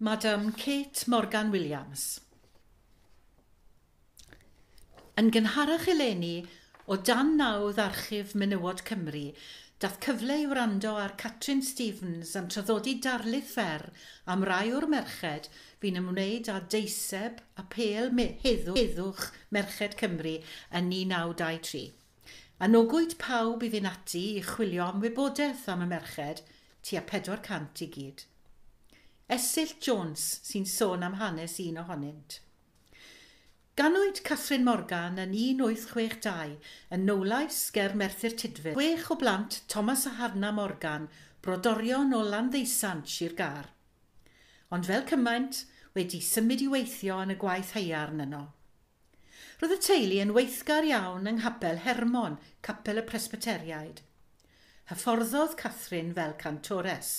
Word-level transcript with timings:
Madam 0.00 0.52
Kate 0.52 1.08
Morgan 1.08 1.50
Williams. 1.50 2.20
Yn 5.18 5.32
gynharach 5.34 5.88
eleni 5.90 6.44
o 6.86 6.94
dan 7.08 7.32
nawdd 7.40 7.80
archif 7.82 8.36
Menywod 8.38 8.84
Cymru, 8.86 9.32
dath 9.82 9.98
cyfle 10.06 10.36
i 10.44 10.46
wrando 10.46 10.92
ar 11.02 11.16
Catrin 11.18 11.64
Stevens 11.66 12.36
yn 12.38 12.46
traddodi 12.46 12.94
darlith 13.08 13.50
fer 13.56 13.88
am 14.36 14.46
rai 14.46 14.70
o'r 14.70 14.86
merched 14.94 15.50
fi'n 15.82 15.98
ymwneud 16.04 16.52
â 16.54 16.60
deiseb 16.76 17.42
a 17.58 17.66
pel 17.74 18.14
heddwch, 18.46 18.78
heddwch 18.78 19.26
Merched 19.50 19.98
Cymru 19.98 20.38
yn 20.70 20.94
1923. 20.94 21.84
A 22.62 22.70
pawb 23.26 23.66
i 23.66 23.74
fynd 23.74 23.94
ati 23.96 24.26
i 24.38 24.48
chwilio 24.54 24.92
am 24.92 25.02
wybodaeth 25.02 25.68
am 25.74 25.82
y 25.82 25.94
merched 25.96 26.46
tua 26.86 27.02
400 27.02 27.88
i 27.88 27.94
gyd. 27.98 28.28
Esyll 29.28 29.74
Jones 29.84 30.22
sy'n 30.48 30.64
sôn 30.64 31.02
am 31.04 31.18
hanes 31.20 31.58
un 31.60 31.82
ohonynt. 31.82 32.38
Ganwyd 33.76 34.22
Catherine 34.24 34.64
Morgan 34.64 35.20
yn 35.20 35.34
1862 35.36 36.56
yn 36.96 37.04
Nowlais 37.04 37.58
ger 37.76 37.92
Merthyr 37.92 38.32
Tydfil. 38.40 38.72
Chwech 38.78 39.12
o 39.12 39.18
blant 39.20 39.60
Thomas 39.68 40.06
a 40.08 40.14
Harna 40.16 40.48
Morgan 40.56 41.10
brodorion 41.44 42.16
o 42.16 42.22
Landeisant 42.24 43.04
Sir 43.06 43.36
gar. 43.36 43.68
Ond 44.72 44.88
fel 44.88 45.04
cymaint 45.12 45.62
wedi 45.92 46.24
symud 46.24 46.64
i 46.64 46.72
weithio 46.72 47.20
yn 47.20 47.36
y 47.36 47.40
gwaith 47.44 47.76
heiarn 47.76 48.24
yno. 48.24 48.42
Roedd 49.60 49.76
y 49.76 49.82
teulu 49.90 50.22
yn 50.24 50.36
weithgar 50.40 50.88
iawn 50.88 51.28
yng 51.28 51.42
Nghapel 51.42 51.84
Hermon, 51.84 52.40
Capel 52.64 53.04
y 53.04 53.10
Presbyteriaid. 53.12 54.06
Hyfforddodd 54.88 55.60
Catherine 55.60 56.16
fel 56.16 56.38
cantores. 56.40 57.18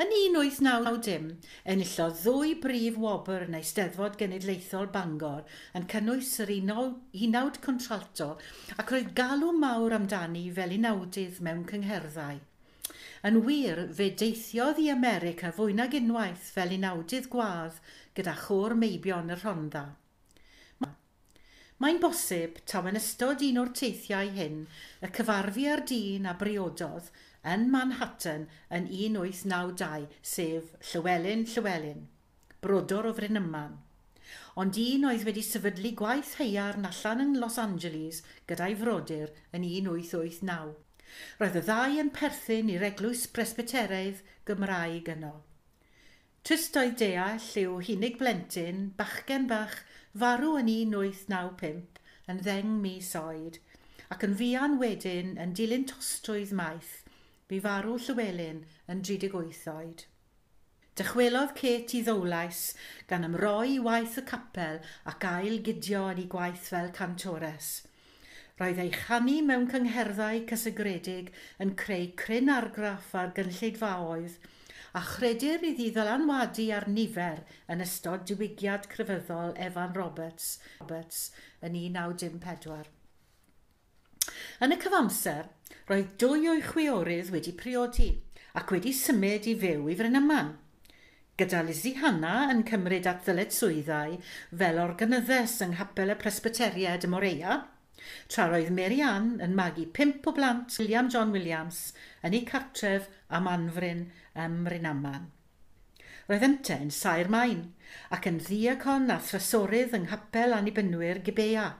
Yn 0.00 0.12
1990, 0.14 1.30
enillodd 1.74 2.18
ddwy 2.22 2.54
brif 2.64 2.98
wobr 3.04 3.46
yn 3.46 3.56
Eisteddfod 3.58 4.18
Genedlaethol 4.20 4.90
Bangor 4.94 5.46
yn 5.78 5.88
cynnwys 5.92 6.32
yr 6.44 6.52
unawd 6.56 7.60
contralto 7.66 8.30
ac 8.76 8.94
roedd 8.94 9.14
galw 9.20 9.52
mawr 9.64 9.96
amdani 9.98 10.46
fel 10.58 10.76
unawdydd 10.78 11.40
mewn 11.46 11.66
cyngherddau. 11.72 12.40
Yn 13.28 13.40
wir, 13.44 13.82
fe 13.96 14.10
deithiodd 14.22 14.78
i 14.80 14.86
America 14.92 15.50
fwy 15.56 15.74
nag 15.76 15.96
unwaith 15.98 16.46
fel 16.54 16.76
unawdydd 16.76 17.26
gwadd 17.32 17.80
gyda 18.16 18.36
chwr 18.46 18.76
meibion 18.82 19.34
y 19.34 19.36
Rhondda. 19.42 19.88
Mae'n 21.80 22.00
bosib, 22.00 22.58
taw 22.68 22.88
yn 22.90 22.98
ystod 22.98 23.40
un 23.44 23.58
o'r 23.62 23.70
teithiau 23.76 24.32
hyn, 24.36 24.56
y 25.00 25.08
cyfarfu 25.16 25.62
ar 25.72 25.80
dyn 25.88 26.28
a 26.28 26.34
briododd 26.42 27.06
yn 27.48 27.70
Manhattan 27.72 28.48
yn 28.68 28.86
1892, 28.92 30.08
sef 30.20 30.74
Llywelyn 30.90 31.46
Llywelyn, 31.48 32.02
brodor 32.60 33.08
o 33.08 33.12
Frynyman. 33.16 33.78
Ond 34.60 34.76
un 34.76 35.06
oedd 35.08 35.24
wedi 35.24 35.42
sefydlu 35.46 35.94
gwaith 35.96 36.34
heiarn 36.40 36.84
allan 36.88 37.22
yn 37.24 37.38
Los 37.40 37.56
Angeles 37.62 38.20
gyda'i 38.50 38.76
frodyr 38.76 39.32
yn 39.56 39.64
1889. 39.64 40.74
Roedd 41.40 41.56
y 41.56 41.62
ddau 41.64 41.96
yn 42.02 42.12
perthyn 42.14 42.70
i'r 42.74 42.84
eglwys 42.90 43.24
presbyteraidd 43.34 44.20
Gymraeg 44.46 45.08
yno. 45.14 45.32
Trist 46.44 46.76
oedd 46.76 46.98
deall 47.00 47.48
yw 47.62 47.80
hunig 47.88 48.20
blentyn, 48.20 48.90
bachgen 49.00 49.48
bach, 49.48 49.80
farw 50.12 50.58
yn 50.60 50.68
1895 50.68 52.00
yn 52.30 52.44
ddeng 52.44 52.76
mis 52.84 53.14
oed, 53.18 53.58
ac 54.12 54.24
yn 54.28 54.36
fuan 54.38 54.76
wedyn 54.82 55.36
yn 55.40 55.54
dilyn 55.56 55.88
tostrwydd 55.88 56.52
maith 56.56 56.98
bu 57.50 57.58
farw 57.66 57.98
Llywelyn 58.06 58.64
yn 58.94 59.04
38 59.10 59.66
oed. 59.74 60.06
Dychwelodd 61.00 61.54
Kate 61.58 61.96
i 61.98 62.02
ddowlais 62.06 62.60
gan 63.10 63.26
ymroi 63.26 63.76
i 63.76 63.78
waith 63.86 64.18
y 64.20 64.24
capel 64.30 64.80
ac 65.12 65.26
ail 65.28 65.56
gydio 65.68 66.02
yn 66.12 66.20
ei 66.24 66.28
gwaith 66.34 66.68
fel 66.74 66.90
cantores. 66.98 67.70
Roedd 68.60 68.82
ei 68.84 68.92
chanu 68.94 69.38
mewn 69.48 69.66
cyngherddau 69.72 70.44
cysygredig 70.50 71.32
yn 71.64 71.74
creu 71.82 72.10
cryn 72.22 72.52
argraff 72.56 73.14
ar 73.22 73.34
gynllidfaoedd 73.38 74.36
a 75.00 75.04
chredir 75.08 75.64
iddi 75.72 75.88
ddylanwadu 75.96 76.68
ar 76.76 76.88
nifer 77.00 77.44
yn 77.72 77.86
ystod 77.86 78.28
diwygiad 78.30 78.90
crefyddol 78.94 79.56
Evan 79.68 79.94
Roberts, 79.98 80.56
Roberts 80.82 81.28
yn 81.62 81.78
1954. 81.82 82.99
Yn 84.58 84.74
y 84.74 84.80
cyfamser, 84.82 85.46
roedd 85.90 86.10
dwy 86.22 86.48
o'i 86.50 86.64
chwiorydd 86.64 87.30
wedi 87.34 87.54
priodi 87.56 88.10
ac 88.58 88.72
wedi 88.74 88.92
symud 88.96 89.46
i 89.46 89.54
fyw 89.62 89.86
i 89.92 89.96
Frynaman. 89.98 90.50
Gyda 91.40 91.62
Lizzie 91.64 91.96
Hanna 92.02 92.50
yn 92.52 92.64
cymryd 92.68 93.06
at 93.08 93.22
ddyletswyddau 93.24 94.16
fel 94.62 94.80
organyddes 94.82 95.54
yng 95.64 95.76
Nghapel 95.76 96.12
y 96.12 96.16
Presbyteriad 96.20 97.06
y 97.06 97.10
Moreia, 97.12 97.58
tra 98.28 98.48
roedd 98.50 98.72
Mary 98.76 99.00
Ann 99.06 99.32
yn 99.46 99.54
magu 99.56 99.86
pimp 99.98 100.26
o 100.28 100.34
blant 100.36 100.76
William 100.82 101.08
John 101.14 101.32
Williams 101.36 101.82
yn 102.26 102.36
ei 102.36 102.44
cartref 102.50 103.08
am 103.38 103.48
anfryn 103.48 104.08
ym 104.44 104.58
Mrynaman. 104.66 105.30
Roedd 106.28 106.44
ynte 106.46 106.76
yn 106.84 106.92
sair 106.94 107.30
main 107.32 107.62
ac 108.14 108.28
yn 108.30 108.42
ddiacon 108.44 109.08
a 109.14 109.20
thrysorydd 109.30 109.96
yng 109.96 110.10
Nghapel 110.10 110.58
Annibynwyr 110.58 111.22
Gibea 111.26 111.70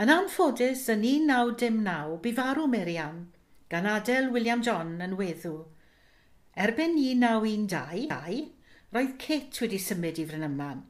Yn 0.00 0.08
anffodus, 0.08 0.86
yn 0.88 1.02
1909, 1.04 2.16
bu 2.24 2.30
farw 2.32 2.64
Mary 2.66 2.96
gan 3.68 3.88
adael 3.88 4.30
William 4.32 4.62
John 4.64 5.00
yn 5.04 5.18
weddw. 5.18 5.66
Erbyn 6.56 6.96
1912, 6.96 8.46
roedd 8.92 9.12
Kit 9.20 9.60
wedi 9.60 9.80
symud 9.80 10.20
i 10.20 10.24
Frynyman, 10.28 10.80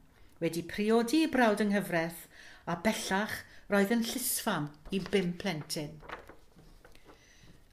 wedi 0.42 0.62
priodi 0.62 1.24
i 1.26 1.30
brawd 1.30 1.64
yng 1.64 1.74
Nghyfraith 1.74 2.28
a 2.70 2.76
bellach 2.84 3.36
roedd 3.70 3.94
yn 3.94 4.06
llysfam 4.06 4.70
i 4.94 5.02
bum 5.10 5.34
plentyn. 5.42 5.98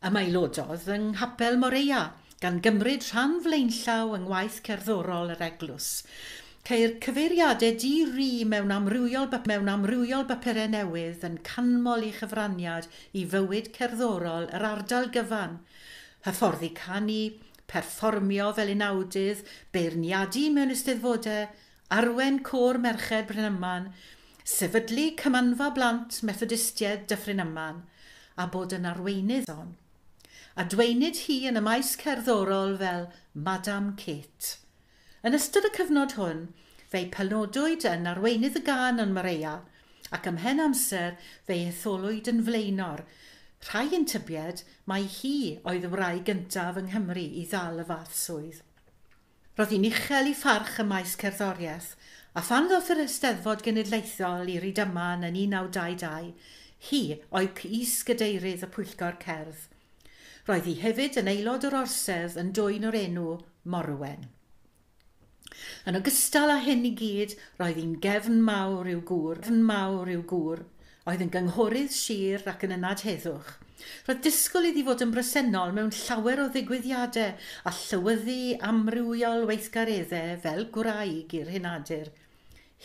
Ymailododd 0.09 0.89
yng 0.95 1.11
Nghapel 1.13 1.61
Moreia 1.61 2.03
gan 2.41 2.61
gymryd 2.65 3.05
rhan 3.11 3.37
flaenllaw 3.45 4.15
yng 4.17 4.25
ngwaith 4.25 4.61
cerddorol 4.65 5.33
yr 5.35 5.45
eglwys, 5.49 5.89
ceir 6.69 6.91
cyfeiriadau 7.01 7.77
di-ri 7.81 8.43
mewn 8.45 8.69
amrywiol, 8.69 9.31
mewn 9.49 9.69
amrywiol 9.73 10.27
bapurau 10.29 10.69
newydd 10.69 11.23
yn 11.25 11.39
canmol 11.47 12.03
i 12.05 12.11
chyfraniad 12.13 12.85
i 13.17 13.23
fywyd 13.31 13.71
cerddorol 13.77 14.45
yr 14.53 14.65
ardal 14.67 15.09
gyfan, 15.15 15.55
hyfforddi 16.27 16.69
canu, 16.77 17.23
perfformio 17.73 18.51
fel 18.59 18.69
unawdydd, 18.75 19.41
beirniadu 19.73 20.45
mewn 20.53 20.75
ysteddfodau, 20.75 21.49
arwen 21.97 22.39
cwr 22.51 22.81
merched 22.85 23.25
Brynyman, 23.33 23.89
sefydlu 24.53 25.09
cymanfa 25.23 25.73
blant 25.73 26.21
methodistiaid 26.29 27.09
Dyffryn 27.09 27.41
Yman, 27.47 27.81
a 28.37 28.49
bod 28.53 28.77
yn 28.77 28.85
arweinydd 28.93 29.49
on. 29.57 29.73
A 30.53 30.69
dweinid 30.69 31.25
hi 31.25 31.41
yn 31.49 31.57
y 31.57 31.65
maes 31.65 31.95
cerddorol 31.97 32.77
fel 32.77 33.09
Madame 33.33 33.97
Kate. 33.97 34.59
Yn 35.25 35.35
ystod 35.35 35.67
y 35.67 35.73
cyfnod 35.75 36.15
hwn, 36.15 36.45
fe'i 36.91 37.09
pelnodwyd 37.13 37.83
yn 37.89 38.07
arweinydd 38.11 38.57
y 38.59 38.63
gân 38.67 39.03
yn 39.03 39.11
Mareia 39.15 39.57
ac 40.15 40.27
ym 40.29 40.39
hen 40.43 40.61
amser 40.63 41.17
fe'i 41.47 41.65
etholwyd 41.69 42.29
yn 42.31 42.39
flaenor. 42.45 43.03
Rhai 43.67 43.89
yn 43.97 44.07
tybied 44.09 44.63
mae 44.89 45.03
hi 45.17 45.35
oedd 45.67 45.85
y 45.89 45.91
wraig 45.91 46.23
gyntaf 46.29 46.79
yng 46.79 46.87
Nghymru 46.93 47.25
i 47.41 47.43
ddal 47.51 47.83
y 47.83 47.85
fath 47.89 48.15
swydd. 48.15 48.61
Roedd 49.59 49.75
hi'n 49.75 49.89
uchel 49.89 50.31
i 50.31 50.37
ffarch 50.39 50.79
y 50.79 50.87
maes 50.87 51.17
cerddoriaeth, 51.19 51.91
a 52.39 52.45
phan 52.45 52.71
ddoth 52.71 52.93
yr 52.95 53.03
Eisteddfod 53.03 53.65
Genedlaethol 53.65 54.47
i 54.53 54.55
Rydaman 54.63 55.27
yn 55.27 55.35
1922, 55.35 56.31
hi 56.89 57.03
oedd 57.35 57.63
is 57.67 57.99
gydeirydd 58.07 58.63
y 58.63 58.73
Pwyllgor 58.77 59.19
Cerdd. 59.25 59.67
Roedd 60.47 60.71
hi 60.71 60.79
hefyd 60.79 61.19
yn 61.19 61.35
aelod 61.35 61.67
o'r 61.67 61.81
orsedd 61.83 62.39
yn 62.39 62.55
dwy'n 62.55 62.87
o'r 62.87 63.01
enw 63.03 63.31
Morwen. 63.67 64.29
Yn 65.89 65.95
ogystal 65.97 66.51
â 66.53 66.55
hyn 66.61 66.83
i 66.85 66.89
gyd, 66.93 67.31
roedd 67.57 67.77
hi'n 67.79 67.95
gefn 68.03 68.35
mawr 68.45 68.85
i'w 68.91 68.99
gŵr, 69.09 69.39
gefn 69.41 69.63
mawr 69.65 70.11
i'w 70.13 70.19
gŵr, 70.31 70.59
oedd 71.09 71.23
yn 71.25 71.31
gynghorydd 71.33 71.95
sir 71.95 72.43
ac 72.51 72.65
yn 72.67 72.75
ynad 72.75 73.01
heddwch. 73.07 73.47
Roedd 74.05 74.21
disgwyl 74.27 74.67
iddi 74.69 74.83
fod 74.85 75.01
yn 75.05 75.15
bresennol 75.15 75.73
mewn 75.73 75.89
llawer 76.01 76.43
o 76.43 76.45
ddigwyddiadau 76.53 77.49
a 77.71 77.73
llywyddu 77.79 78.37
amrywiol 78.69 79.47
weithgareddau 79.49 80.37
fel 80.45 80.63
gwraig 80.77 81.33
i'r 81.41 81.51
hynadur. 81.55 82.13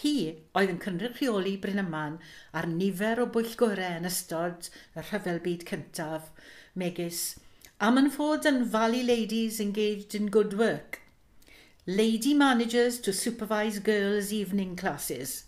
Hi 0.01 0.17
oedd 0.57 0.75
yn 0.79 0.83
cynrych 0.89 1.21
rheoli 1.21 1.55
Brynaman 1.61 2.19
ar 2.57 2.73
nifer 2.73 3.21
o 3.21 3.31
bwyllgorau 3.37 4.01
yn 4.01 4.09
ystod 4.15 4.73
y 4.97 5.05
rhyfel 5.05 5.45
byd 5.45 5.69
cyntaf, 5.75 6.33
megis, 6.73 7.23
am 7.85 8.01
yn 8.01 8.13
fod 8.17 8.49
yn 8.49 8.65
Valley 8.73 9.05
Ladies 9.13 9.61
Engaged 9.69 10.17
in 10.17 10.33
Good 10.33 10.57
Work– 10.65 11.01
lady 11.87 12.33
managers 12.33 12.99
to 12.99 13.13
supervise 13.13 13.79
girls' 13.79 14.33
evening 14.33 14.75
classes, 14.75 15.45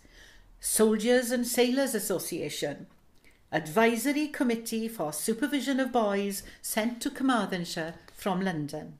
Soldiers 0.59 1.31
and 1.31 1.47
Sailors 1.47 1.95
Association, 1.95 2.85
Advisory 3.51 4.27
Committee 4.27 4.87
for 4.87 5.11
Supervision 5.11 5.79
of 5.79 5.91
Boys 5.91 6.43
sent 6.61 7.01
to 7.01 7.09
Carmarthenshire 7.09 7.95
from 8.13 8.41
London. 8.41 8.99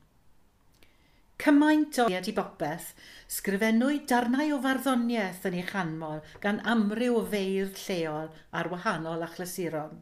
Cymaint 1.37 1.99
o 2.01 2.07
iad 2.09 2.25
i 2.31 2.33
bopeth, 2.33 2.95
sgrifennwyd 3.29 4.07
darnau 4.09 4.55
o 4.55 4.57
farddoniaeth 4.63 5.45
yn 5.45 5.59
ei 5.59 5.65
chanmol 5.69 6.23
gan 6.41 6.63
amryw 6.73 7.19
o 7.19 7.25
feirdd 7.29 7.77
lleol 7.83 8.31
ar 8.49 8.71
wahanol 8.73 9.21
achlasuron. 9.27 9.99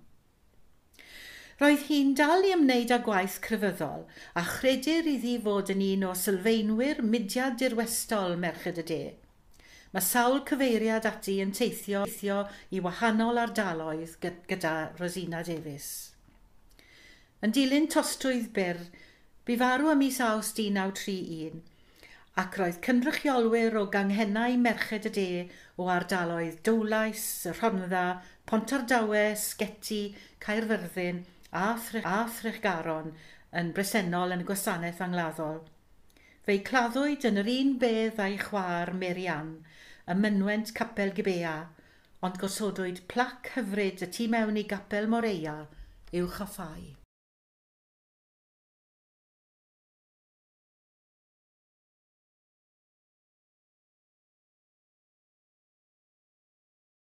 Roedd 1.55 1.85
hi'n 1.87 2.09
dal 2.19 2.41
i 2.43 2.49
ymwneud 2.51 2.89
â 2.91 2.95
gwaith 3.03 3.35
crefyddol 3.43 4.01
a 4.39 4.41
chredir 4.43 5.05
iddi 5.07 5.35
fod 5.43 5.69
yn 5.71 5.83
un 5.85 6.01
o 6.03 6.09
sylfaenwyr 6.21 6.97
mudiad 7.11 7.53
dirwestol 7.61 8.33
Merched 8.41 8.81
y 8.81 8.83
De. 8.89 8.97
Mae 9.93 10.03
sawl 10.03 10.41
cyfeiriad 10.49 11.05
ati 11.07 11.37
yn 11.39 11.53
teithio, 11.55 12.01
teithio 12.09 12.41
i 12.75 12.81
wahanol 12.83 13.39
ardaloedd 13.39 14.17
gyda 14.49 14.73
Rosina 14.99 15.45
Davies. 15.47 15.87
Yn 17.39 17.55
dilyn 17.55 17.87
tostwydd 17.93 18.49
byr, 18.57 18.81
bu 19.47 19.55
farw 19.61 19.93
ym 19.93 20.03
mis 20.03 20.19
aws 20.25 20.49
1931 20.57 21.61
ac 22.43 22.57
roedd 22.59 22.81
cynrychiolwyr 22.89 23.79
o 23.79 23.85
ganghennau 23.95 24.57
Merched 24.65 25.07
y 25.07 25.13
De 25.19 25.29
o 25.79 25.87
ardaloedd 25.95 26.59
Dowlais, 26.67 27.23
Rhondda, 27.61 28.03
Pontardawe, 28.43 29.23
Sgeti, 29.39 30.01
Caerfyrddin 30.43 31.23
a, 31.55 31.75
ffrych, 31.79 32.61
a 32.65 32.99
yn 33.59 33.71
bresennol 33.75 34.35
yn 34.35 34.43
y 34.43 34.47
gwasanaeth 34.47 35.01
angladdol. 35.05 35.61
Fe'i 36.45 36.59
claddwyd 36.67 37.27
yn 37.29 37.39
yr 37.41 37.51
un 37.53 37.71
bedd 37.81 38.19
a'i 38.25 38.35
chwar 38.41 38.91
Merian, 39.03 39.55
y 40.11 40.17
mynwent 40.19 40.73
Capel 40.77 41.15
Gibea, 41.15 41.55
ond 42.25 42.41
gosodwyd 42.41 43.05
plac 43.11 43.53
hyfryd 43.55 44.03
y 44.05 44.11
tu 44.17 44.27
mewn 44.35 44.59
i 44.61 44.67
Gapel 44.75 45.09
Moreia 45.15 45.57
i'w 46.11 46.29
chaffau. 46.37 47.04